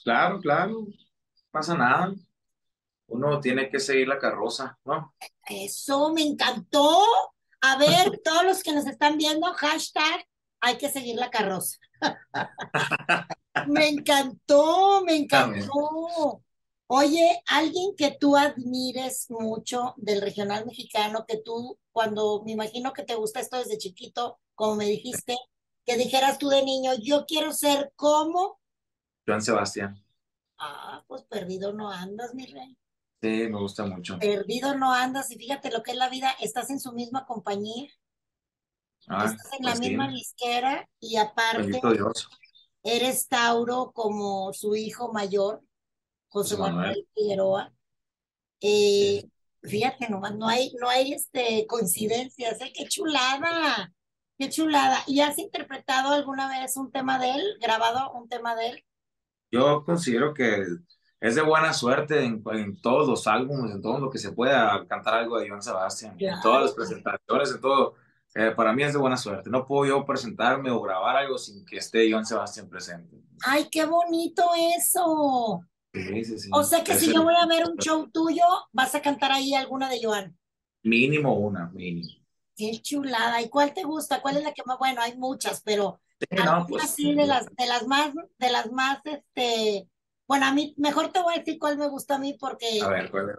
claro, 0.05 0.41
claro. 0.41 0.87
No 0.87 0.87
pasa 1.51 1.75
nada. 1.77 2.15
Uno 3.13 3.41
tiene 3.41 3.69
que 3.69 3.79
seguir 3.79 4.09
la 4.09 4.19
carroza, 4.19 4.79
¿no? 4.85 5.15
Eso 5.47 6.13
me 6.15 6.23
encantó. 6.23 6.99
A 7.61 7.77
ver, 7.77 8.21
todos 8.25 8.45
los 8.45 8.63
que 8.63 8.73
nos 8.73 8.87
están 8.87 9.19
viendo, 9.19 9.53
hashtag, 9.53 10.27
hay 10.61 10.79
que 10.79 10.89
seguir 10.89 11.17
la 11.17 11.31
carroza. 11.31 11.77
Me 13.67 13.89
encantó, 13.89 15.05
me 15.05 15.15
encantó. 15.15 16.43
Oye, 16.87 17.43
alguien 17.47 17.95
que 17.97 18.17
tú 18.19 18.37
admires 18.37 19.27
mucho 19.31 19.95
del 19.99 20.23
regional 20.23 20.65
mexicano, 20.65 21.25
que 21.29 21.37
tú, 21.37 21.79
cuando 21.91 22.43
me 22.45 22.53
imagino 22.53 22.93
que 22.93 23.03
te 23.03 23.15
gusta 23.15 23.41
esto 23.41 23.59
desde 23.59 23.79
chiquito, 23.79 24.39
como 24.55 24.77
me 24.77 24.87
dijiste, 24.87 25.37
que 25.85 25.97
dijeras 25.97 26.39
tú 26.39 26.49
de 26.49 26.65
niño, 26.65 26.93
yo 27.01 27.27
quiero 27.27 27.53
ser 27.53 27.93
como. 27.95 28.59
Joan 29.27 29.43
Sebastián. 29.43 30.03
Ah, 30.59 31.05
pues 31.07 31.25
perdido 31.25 31.73
no 31.73 31.91
andas, 31.91 32.35
mi 32.35 32.47
rey. 32.47 32.77
Sí, 33.23 33.49
me 33.49 33.59
gusta 33.61 33.87
mucho. 33.87 34.19
Perdido 34.19 34.77
no 34.77 34.93
andas, 34.93 35.31
y 35.31 35.37
fíjate 35.37 35.71
lo 35.71 35.85
que 35.85 35.93
es 35.93 35.97
la 35.97 36.09
vida, 36.09 36.35
estás 36.41 36.71
en 36.71 36.81
su 36.81 36.93
misma 36.93 37.25
compañía. 37.25 37.89
Ah, 39.07 39.27
estás 39.27 39.53
en 39.59 39.65
la 39.65 39.71
pues 39.71 39.81
misma 39.81 40.09
disquera 40.09 40.89
y 40.99 41.17
aparte. 41.17 41.81
Eres 42.83 43.29
Tauro 43.29 43.93
como 43.93 44.53
su 44.53 44.75
hijo 44.75 45.13
mayor, 45.13 45.63
José 46.27 46.57
Manuel 46.57 47.07
Figueroa. 47.15 47.73
Eh, 48.61 49.29
fíjate 49.63 50.09
nomás, 50.09 50.35
no 50.35 50.49
hay, 50.49 50.73
no 50.81 50.89
hay 50.89 51.13
este, 51.13 51.65
coincidencias, 51.69 52.61
¿eh? 52.61 52.73
¡Qué 52.75 52.89
chulada! 52.89 53.93
¡Qué 54.37 54.49
chulada! 54.49 54.99
¿Y 55.07 55.21
has 55.21 55.39
interpretado 55.39 56.13
alguna 56.13 56.49
vez 56.49 56.77
un 56.77 56.91
tema 56.91 57.21
de 57.21 57.31
él, 57.31 57.59
grabado 57.61 58.11
un 58.15 58.29
tema 58.29 58.57
de 58.57 58.71
él? 58.71 58.85
Yo 59.53 59.85
considero 59.85 60.35
que 60.35 60.65
es 61.23 61.37
de 61.37 61.43
buena 61.43 61.73
suerte 61.73 62.25
en, 62.25 62.43
todos 62.81 63.07
los 63.07 63.29
álbumes, 63.29 63.71
en 63.71 63.81
todo 63.81 64.01
lo 64.01 64.11
que 64.11 64.19
se 64.19 64.33
pueda 64.33 64.85
cantar 64.89 65.15
algo 65.15 65.39
de 65.39 65.49
Joan 65.49 65.63
Sebastián, 65.63 66.17
en 66.19 66.41
todas 66.43 66.63
las 66.63 66.73
presentaciones, 66.73 67.53
en 67.53 67.61
todo. 67.61 67.95
Eh, 68.35 68.51
para 68.57 68.73
mí 68.73 68.83
es 68.83 68.93
de 68.93 68.99
buena 68.99 69.17
suerte. 69.17 69.49
No 69.49 69.65
puedo 69.65 69.87
yo 69.87 70.05
presentarme 70.05 70.73
o 70.73 70.83
grabar 70.83 71.17
algo 71.17 71.39
sin 71.39 71.65
que 71.65 71.77
esté 71.77 72.11
Joan 72.11 72.27
Sebastián 72.27 72.69
presente. 72.69 73.23
¡Ay, 73.45 73.69
qué 73.71 73.85
bonito 73.85 74.43
eso! 74.77 75.61
Sí, 75.95 76.25
sí, 76.25 76.39
sí. 76.41 76.51
O 76.53 76.65
sea 76.65 76.83
que 76.83 76.95
si 76.95 77.15
yo 77.15 77.23
voy 77.23 77.35
a 77.41 77.47
ver 77.47 77.69
un 77.69 77.77
show 77.77 78.11
tuyo, 78.11 78.45
vas 78.73 78.97
a 78.97 79.01
cantar 79.01 79.31
ahí 79.31 79.55
alguna 79.55 79.89
de 79.89 80.01
Joan. 80.03 80.37
Mínimo 80.83 81.39
una, 81.39 81.71
mínimo. 81.71 82.09
Qué 82.57 82.81
chulada. 82.83 83.41
¿Y 83.41 83.49
cuál 83.49 83.73
te 83.73 83.85
gusta? 83.85 84.21
¿Cuál 84.21 84.39
es 84.39 84.43
la 84.43 84.53
que 84.53 84.63
más? 84.67 84.77
Bueno, 84.77 85.01
hay 85.01 85.17
muchas, 85.17 85.63
pero 85.63 86.01
no, 86.31 86.67
pues, 86.69 86.83
así 86.83 87.15
de 87.15 87.27
las, 87.27 87.47
de 87.47 87.67
las 87.67 87.87
más, 87.87 88.13
de 88.39 88.51
las 88.51 88.73
más, 88.73 88.99
este, 89.05 89.89
bueno, 90.33 90.47
a 90.47 90.55
mí, 90.55 90.73
mejor 90.79 91.13
te 91.13 91.21
voy 91.21 91.35
a 91.35 91.39
decir 91.41 91.59
cuál 91.59 91.77
me 91.77 91.89
gusta 91.89 92.15
a 92.15 92.19
mí 92.19 92.33
porque 92.41 92.81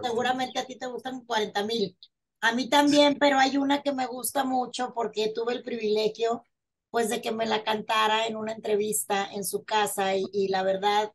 seguramente 0.04 0.60
a 0.60 0.66
ti 0.68 0.78
te 0.78 0.86
gustan 0.86 1.26
40 1.26 1.64
mil. 1.64 1.98
A 2.40 2.54
mí 2.54 2.70
también, 2.70 3.18
pero 3.20 3.40
hay 3.40 3.58
una 3.58 3.82
que 3.82 3.94
me 3.94 4.06
gusta 4.06 4.44
mucho 4.44 4.94
porque 4.94 5.34
tuve 5.34 5.54
el 5.54 5.64
privilegio, 5.64 6.46
pues, 6.92 7.10
de 7.10 7.20
que 7.20 7.32
me 7.32 7.48
la 7.48 7.64
cantara 7.64 8.28
en 8.28 8.36
una 8.36 8.52
entrevista 8.52 9.28
en 9.34 9.44
su 9.44 9.64
casa 9.64 10.16
y, 10.16 10.50
la 10.50 10.62
verdad, 10.62 11.12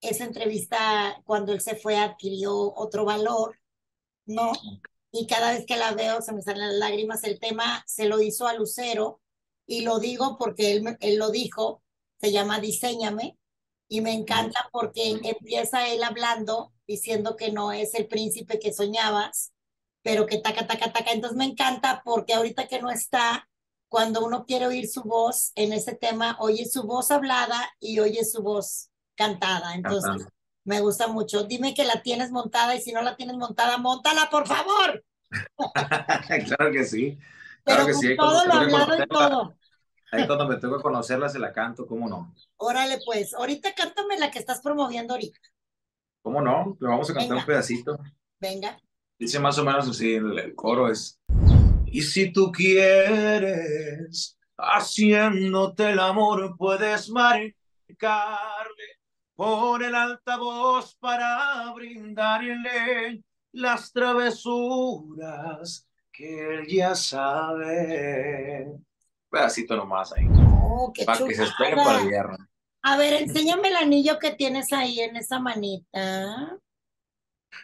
esa 0.00 0.26
entrevista, 0.26 1.20
cuando 1.24 1.52
él 1.54 1.60
se 1.60 1.74
fue, 1.74 1.96
adquirió 1.96 2.72
otro 2.76 3.04
valor, 3.04 3.58
¿no? 4.26 4.52
Y 5.10 5.26
cada 5.26 5.50
vez 5.50 5.66
que 5.66 5.76
la 5.76 5.90
veo 5.90 6.22
se 6.22 6.32
me 6.32 6.42
salen 6.42 6.68
las 6.68 6.76
lágrimas. 6.76 7.24
El 7.24 7.40
tema 7.40 7.82
se 7.84 8.06
lo 8.06 8.22
hizo 8.22 8.46
a 8.46 8.54
Lucero 8.54 9.20
y 9.66 9.80
lo 9.80 9.98
digo 9.98 10.38
porque 10.38 10.70
él, 10.70 10.96
él 11.00 11.16
lo 11.18 11.32
dijo, 11.32 11.82
se 12.20 12.30
llama 12.30 12.60
Diseñame 12.60 13.39
y 13.90 14.00
me 14.02 14.12
encanta 14.12 14.68
porque 14.72 15.18
empieza 15.24 15.88
él 15.88 16.04
hablando 16.04 16.72
diciendo 16.86 17.36
que 17.36 17.50
no 17.50 17.72
es 17.72 17.94
el 17.94 18.06
príncipe 18.06 18.60
que 18.60 18.72
soñabas, 18.72 19.52
pero 20.02 20.26
que 20.26 20.38
taca, 20.38 20.66
taca, 20.68 20.92
taca. 20.92 21.10
Entonces 21.10 21.36
me 21.36 21.44
encanta 21.44 22.00
porque 22.04 22.34
ahorita 22.34 22.68
que 22.68 22.80
no 22.80 22.88
está, 22.90 23.48
cuando 23.88 24.24
uno 24.24 24.46
quiere 24.46 24.68
oír 24.68 24.88
su 24.88 25.02
voz 25.02 25.50
en 25.56 25.72
ese 25.72 25.96
tema, 25.96 26.36
oye 26.38 26.66
su 26.66 26.84
voz 26.84 27.10
hablada 27.10 27.68
y 27.80 27.98
oye 27.98 28.24
su 28.24 28.42
voz 28.42 28.90
cantada. 29.16 29.74
Entonces 29.74 30.24
Me 30.64 30.80
gusta 30.80 31.08
mucho. 31.08 31.42
Dime 31.44 31.74
que 31.74 31.84
la 31.84 32.00
tienes 32.02 32.30
montada 32.30 32.76
y 32.76 32.80
si 32.80 32.92
no 32.92 33.02
la 33.02 33.16
tienes 33.16 33.36
montada, 33.36 33.76
montala, 33.78 34.30
por 34.30 34.46
favor. 34.46 35.04
claro 36.46 36.70
que 36.72 36.84
sí. 36.84 37.18
Pero 37.64 37.84
Claro 37.84 37.86
que 37.86 37.92
con 37.92 38.02
sí. 38.02 38.16
todo 38.16 38.44
lo 38.46 38.54
hablado 38.54 38.96
y 39.02 39.06
todo. 39.08 39.56
Ahí 40.12 40.26
cuando 40.26 40.46
me 40.48 40.56
tengo 40.56 40.76
que 40.76 40.82
conocerla, 40.82 41.28
se 41.28 41.38
la 41.38 41.52
canto, 41.52 41.86
¿cómo 41.86 42.08
no? 42.08 42.34
Órale, 42.56 42.98
pues, 43.04 43.34
ahorita 43.34 43.74
cántame 43.74 44.18
la 44.18 44.30
que 44.30 44.38
estás 44.38 44.60
promoviendo 44.60 45.14
ahorita. 45.14 45.38
¿Cómo 46.22 46.40
no? 46.42 46.76
Le 46.80 46.88
vamos 46.88 47.08
a 47.10 47.14
cantar 47.14 47.30
Venga. 47.30 47.40
un 47.40 47.46
pedacito. 47.46 47.98
Venga. 48.38 48.78
Dice 49.18 49.38
más 49.38 49.58
o 49.58 49.64
menos 49.64 49.88
así, 49.88 50.14
el, 50.14 50.38
el 50.38 50.54
coro 50.54 50.90
es. 50.90 51.18
Y 51.86 52.02
si 52.02 52.32
tú 52.32 52.52
quieres, 52.52 54.38
haciéndote 54.56 55.90
el 55.90 55.98
amor, 55.98 56.56
puedes 56.56 57.10
marcarle 57.10 57.56
por 59.34 59.82
el 59.82 59.94
altavoz 59.94 60.96
para 60.96 61.72
brindarle 61.74 63.22
las 63.52 63.92
travesuras 63.92 65.86
que 66.12 66.54
él 66.54 66.66
ya 66.68 66.94
sabe. 66.94 68.72
Pedacito 69.30 69.76
nomás 69.76 70.12
ahí, 70.12 70.26
Oh, 70.72 70.92
qué 70.94 71.04
para 71.04 71.24
que 71.24 71.34
se 71.34 71.44
esperen 71.44 71.76
para 71.76 72.00
el 72.00 72.08
viernes. 72.08 72.38
A 72.82 72.96
ver, 72.96 73.14
enséñame 73.22 73.68
el 73.68 73.76
anillo 73.76 74.18
que 74.18 74.32
tienes 74.32 74.72
ahí 74.72 75.00
en 75.00 75.16
esa 75.16 75.38
manita. 75.38 76.58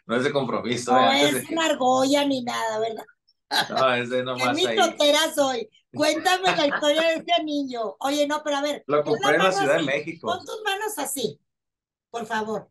No 0.04 0.16
es 0.16 0.24
de 0.24 0.32
compromiso, 0.32 0.92
No 0.92 1.12
eh, 1.12 1.28
es 1.28 1.50
una 1.50 1.66
argolla 1.66 2.24
ni 2.24 2.42
nada, 2.42 2.78
¿verdad? 2.78 3.04
no, 3.70 3.94
es 3.94 4.10
de 4.10 4.16
Qué 4.18 4.22
nomás 4.24 4.56
ahí. 4.56 4.66
mitotera 4.66 5.32
soy. 5.34 5.68
Cuéntame 5.94 6.54
la 6.54 6.66
historia 6.66 7.02
de 7.02 7.14
ese 7.14 7.32
anillo. 7.40 7.96
Oye, 8.00 8.26
no, 8.26 8.42
pero 8.44 8.56
a 8.56 8.62
ver, 8.62 8.84
Lo 8.86 9.02
compré 9.02 9.36
en 9.36 9.42
la 9.42 9.52
Ciudad 9.52 9.78
de 9.78 9.84
México. 9.84 10.26
Pon 10.28 10.44
tus 10.44 10.62
manos 10.62 10.98
así, 10.98 11.40
por 12.10 12.26
favor. 12.26 12.70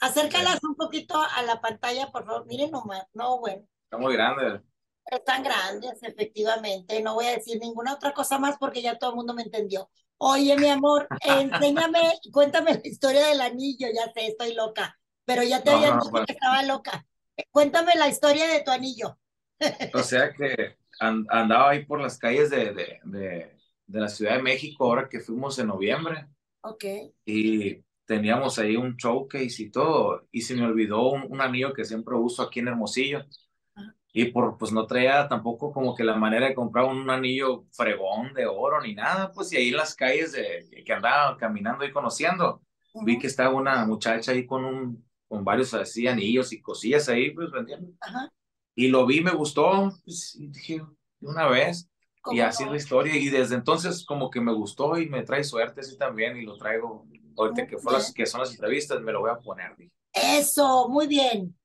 Acércalas 0.00 0.58
un 0.62 0.74
poquito 0.76 1.18
a 1.20 1.42
la 1.42 1.60
pantalla, 1.60 2.10
por 2.10 2.26
favor. 2.26 2.46
Miren 2.46 2.70
nomás. 2.70 3.04
No, 3.14 3.38
bueno. 3.38 3.62
Está 3.84 3.96
muy 3.96 4.12
grande. 4.14 4.60
Están 5.06 5.42
grandes, 5.42 6.02
efectivamente. 6.02 7.02
No 7.02 7.14
voy 7.14 7.26
a 7.26 7.32
decir 7.32 7.58
ninguna 7.60 7.94
otra 7.94 8.12
cosa 8.12 8.38
más 8.38 8.56
porque 8.58 8.82
ya 8.82 8.98
todo 8.98 9.10
el 9.10 9.16
mundo 9.16 9.34
me 9.34 9.42
entendió. 9.42 9.90
Oye, 10.18 10.56
mi 10.56 10.68
amor, 10.68 11.10
enséñame, 11.20 11.98
cuéntame 12.32 12.74
la 12.74 12.80
historia 12.88 13.26
del 13.26 13.40
anillo. 13.40 13.88
Ya 13.94 14.12
sé, 14.12 14.26
estoy 14.28 14.54
loca, 14.54 14.98
pero 15.24 15.42
ya 15.42 15.62
te 15.64 15.70
No, 15.70 15.72
habían 15.72 15.94
no, 15.96 15.98
dicho 15.98 16.12
que 16.26 16.32
estaba 16.32 16.62
loca. 16.62 17.06
Cuéntame 17.50 17.94
la 17.96 18.08
historia 18.08 18.46
de 18.48 18.62
tu 18.62 18.70
anillo. 18.70 19.18
O 19.92 20.02
sea 20.02 20.32
que 20.32 20.76
an- 21.00 21.26
andaba 21.30 21.70
ahí 21.70 21.84
por 21.84 22.00
las 22.00 22.18
calles 22.18 22.50
de, 22.50 22.72
de, 22.74 23.00
de, 23.04 23.56
de 23.86 24.00
la 24.00 24.08
Ciudad 24.08 24.36
de 24.36 24.42
México 24.42 24.84
ahora 24.84 25.08
que 25.08 25.20
fuimos 25.20 25.58
en 25.58 25.68
noviembre 25.68 26.26
Ok. 26.62 26.84
y 27.24 27.84
teníamos 28.06 28.58
ahí 28.58 28.76
un 28.76 28.96
showcase 28.96 29.62
y 29.64 29.70
todo 29.70 30.28
y 30.32 30.42
se 30.42 30.54
me 30.56 30.64
olvidó 30.66 31.10
un, 31.10 31.24
un 31.30 31.40
anillo 31.40 31.72
que 31.74 31.84
siempre 31.84 32.14
uso 32.16 32.42
aquí 32.42 32.60
en 32.60 32.68
Hermosillo. 32.68 33.24
Y 34.12 34.26
por 34.26 34.58
pues 34.58 34.72
no 34.72 34.86
traía 34.86 35.28
tampoco 35.28 35.72
como 35.72 35.94
que 35.94 36.04
la 36.04 36.16
manera 36.16 36.46
de 36.48 36.54
comprar 36.54 36.86
un 36.86 37.08
anillo 37.10 37.64
fregón 37.72 38.34
de 38.34 38.46
oro 38.46 38.80
ni 38.80 38.94
nada 38.94 39.32
pues 39.32 39.52
y 39.52 39.56
ahí 39.56 39.68
en 39.70 39.76
las 39.76 39.94
calles 39.94 40.32
de, 40.32 40.68
que 40.84 40.92
andaba 40.92 41.36
caminando 41.36 41.84
y 41.84 41.92
conociendo 41.92 42.62
vi 42.98 43.18
Ujú, 43.18 43.18
que 43.18 43.26
estaba 43.28 43.54
una 43.54 43.84
muchacha 43.86 44.32
ahí 44.32 44.46
con 44.46 44.64
un 44.64 45.04
con 45.28 45.44
varios 45.44 45.72
así 45.74 46.08
anillos 46.08 46.52
y 46.52 46.60
cosillas 46.60 47.08
ahí 47.08 47.30
pues 47.30 47.50
vendiendo 47.50 47.92
Ajá. 48.00 48.30
y 48.74 48.88
lo 48.88 49.06
vi, 49.06 49.20
me 49.22 49.32
gustó, 49.32 49.92
pues, 50.04 50.36
y 50.36 50.48
dije, 50.48 50.82
una 51.20 51.46
vez, 51.48 51.88
y 52.28 52.40
¿Cómo 52.40 52.40
así 52.40 52.64
es 52.64 52.70
no? 52.70 52.70
la 52.70 52.76
historia, 52.76 53.16
y 53.16 53.28
desde 53.28 53.54
entonces 53.56 54.04
como 54.04 54.30
que 54.30 54.40
me 54.40 54.52
gustó 54.54 54.98
y 54.98 55.08
me 55.08 55.22
trae 55.22 55.44
suerte 55.44 55.80
así 55.80 55.96
también, 55.98 56.36
y 56.36 56.44
lo 56.44 56.56
traigo, 56.56 57.06
ahorita 57.36 57.62
Muy 57.62 57.66
que, 57.66 57.78
fue 57.78 57.92
las, 57.92 58.12
que 58.12 58.26
son 58.26 58.40
las 58.40 58.50
entrevistas, 58.52 59.00
me 59.02 59.12
lo 59.12 59.20
voy 59.20 59.30
a 59.30 59.38
poner, 59.40 59.76
dije, 59.76 59.92
Eso, 60.12 60.88
muy 60.88 61.06
bien. 61.06 61.56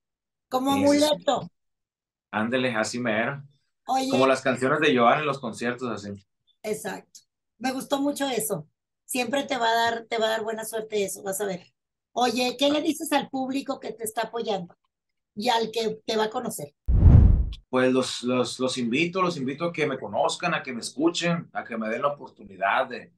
Como 0.50 0.72
amuleto. 0.74 1.50
Ándele, 2.36 2.75
así 2.75 3.00
me 3.00 3.12
era, 3.12 3.44
Oye, 3.88 4.10
como 4.10 4.27
las 4.27 4.42
canciones 4.42 4.80
de 4.80 4.96
Joan 4.96 5.20
en 5.20 5.25
los 5.25 5.39
conciertos, 5.39 5.89
así, 5.89 6.10
exacto. 6.63 7.22
Me 7.58 7.72
gustó 7.72 8.01
mucho 8.01 8.27
eso. 8.27 8.68
Siempre 9.06 9.44
te 9.44 9.58
va 9.58 9.70
a 9.70 9.75
dar, 9.75 10.06
te 10.10 10.18
va 10.18 10.25
a 10.25 10.30
dar 10.30 10.44
buena 10.44 10.65
suerte 10.65 11.04
eso, 11.04 11.24
vas 11.24 11.39
a 11.39 11.46
ver. 11.46 11.72
Oye, 12.12 12.56
¿qué 12.58 12.72
le 12.72 12.82
dices 12.82 13.12
al 13.12 13.29
público 13.29 13.79
que 13.79 13.94
te 13.94 14.03
está 14.03 14.24
apoyando 14.24 14.75
y 15.36 15.50
al 15.50 15.72
que 15.72 16.00
te 16.05 16.18
va 16.18 16.25
a 16.25 16.29
conocer? 16.29 16.74
pues 17.75 17.92
los, 17.92 18.24
los, 18.24 18.57
los 18.59 18.77
invito, 18.77 19.22
los 19.22 19.36
invito 19.36 19.66
a 19.66 19.74
que 19.74 19.86
me 19.86 20.00
conozcan, 20.00 20.53
a 20.53 20.64
que 20.64 20.72
me 20.72 20.79
escuchen, 20.79 21.50
a 21.51 21.66
que 21.66 21.77
me 21.77 21.90
den 21.90 22.03
la 22.03 22.07
oportunidad 22.07 22.88
de, 22.88 23.12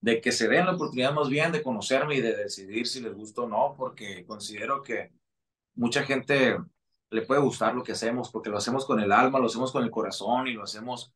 de 0.00 0.20
que 0.20 0.30
se 0.30 0.46
den 0.46 0.66
la 0.66 0.74
oportunidad 0.74 1.12
más 1.12 1.28
bien 1.28 1.50
de 1.50 1.60
conocerme 1.60 2.14
y 2.14 2.20
de 2.20 2.36
decidir 2.36 2.86
si 2.86 3.00
les 3.00 3.12
gusta 3.12 3.42
o 3.42 3.48
no, 3.48 3.74
porque 3.76 4.24
considero 4.24 4.80
que 4.80 5.10
mucha 5.74 6.04
gente 6.04 6.56
le 7.10 7.22
puede 7.22 7.40
gustar 7.40 7.74
lo 7.74 7.82
que 7.82 7.92
hacemos, 7.92 8.30
porque 8.30 8.50
lo 8.50 8.58
hacemos 8.58 8.84
con 8.86 9.00
el 9.00 9.12
alma, 9.12 9.38
lo 9.38 9.46
hacemos 9.46 9.72
con 9.72 9.84
el 9.84 9.90
corazón 9.90 10.48
y 10.48 10.52
lo 10.52 10.62
hacemos 10.62 11.14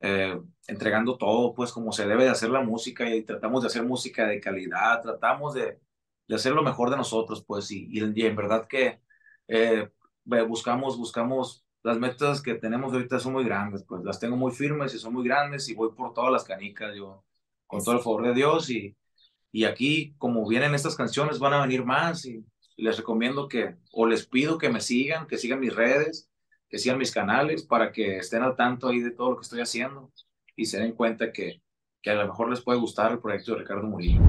eh, 0.00 0.40
entregando 0.66 1.16
todo, 1.18 1.54
pues 1.54 1.72
como 1.72 1.92
se 1.92 2.06
debe 2.06 2.24
de 2.24 2.30
hacer 2.30 2.50
la 2.50 2.62
música 2.62 3.08
y 3.14 3.24
tratamos 3.24 3.62
de 3.62 3.68
hacer 3.68 3.84
música 3.84 4.26
de 4.26 4.40
calidad, 4.40 5.02
tratamos 5.02 5.54
de, 5.54 5.80
de 6.28 6.34
hacer 6.34 6.52
lo 6.52 6.62
mejor 6.62 6.90
de 6.90 6.96
nosotros, 6.96 7.44
pues 7.44 7.70
y, 7.70 7.88
y, 7.90 8.26
en 8.26 8.36
verdad 8.36 8.66
que 8.68 9.00
eh, 9.48 9.88
buscamos, 10.24 10.96
buscamos, 10.98 11.64
las 11.82 11.98
metas 11.98 12.42
que 12.42 12.54
tenemos 12.54 12.92
ahorita 12.92 13.18
son 13.18 13.32
muy 13.34 13.44
grandes, 13.44 13.84
pues 13.84 14.02
las 14.04 14.20
tengo 14.20 14.36
muy 14.36 14.52
firmes 14.52 14.94
y 14.94 14.98
son 14.98 15.14
muy 15.14 15.24
grandes 15.24 15.68
y 15.68 15.74
voy 15.74 15.90
por 15.92 16.12
todas 16.12 16.32
las 16.32 16.44
canicas, 16.44 16.94
yo, 16.94 17.24
con 17.66 17.82
todo 17.82 17.96
el 17.96 18.02
favor 18.02 18.24
de 18.26 18.34
Dios 18.34 18.70
y, 18.70 18.96
y 19.52 19.64
aquí 19.64 20.14
como 20.18 20.46
vienen 20.46 20.74
estas 20.74 20.96
canciones 20.96 21.38
van 21.38 21.54
a 21.54 21.62
venir 21.62 21.84
más 21.84 22.24
y 22.26 22.44
les 22.78 22.96
recomiendo 22.96 23.48
que, 23.48 23.74
o 23.92 24.06
les 24.06 24.24
pido 24.24 24.56
que 24.56 24.70
me 24.70 24.80
sigan, 24.80 25.26
que 25.26 25.36
sigan 25.36 25.60
mis 25.60 25.74
redes, 25.74 26.30
que 26.68 26.78
sigan 26.78 26.98
mis 26.98 27.10
canales 27.10 27.64
para 27.64 27.90
que 27.90 28.18
estén 28.18 28.42
al 28.42 28.54
tanto 28.54 28.88
ahí 28.88 29.00
de 29.00 29.10
todo 29.10 29.30
lo 29.30 29.36
que 29.36 29.42
estoy 29.42 29.60
haciendo 29.60 30.12
y 30.54 30.66
se 30.66 30.78
den 30.78 30.92
cuenta 30.92 31.32
que, 31.32 31.60
que 32.00 32.10
a 32.10 32.14
lo 32.14 32.26
mejor 32.26 32.48
les 32.50 32.60
puede 32.60 32.78
gustar 32.78 33.10
el 33.12 33.18
proyecto 33.18 33.52
de 33.52 33.58
Ricardo 33.58 33.86
Murillo. 33.88 34.20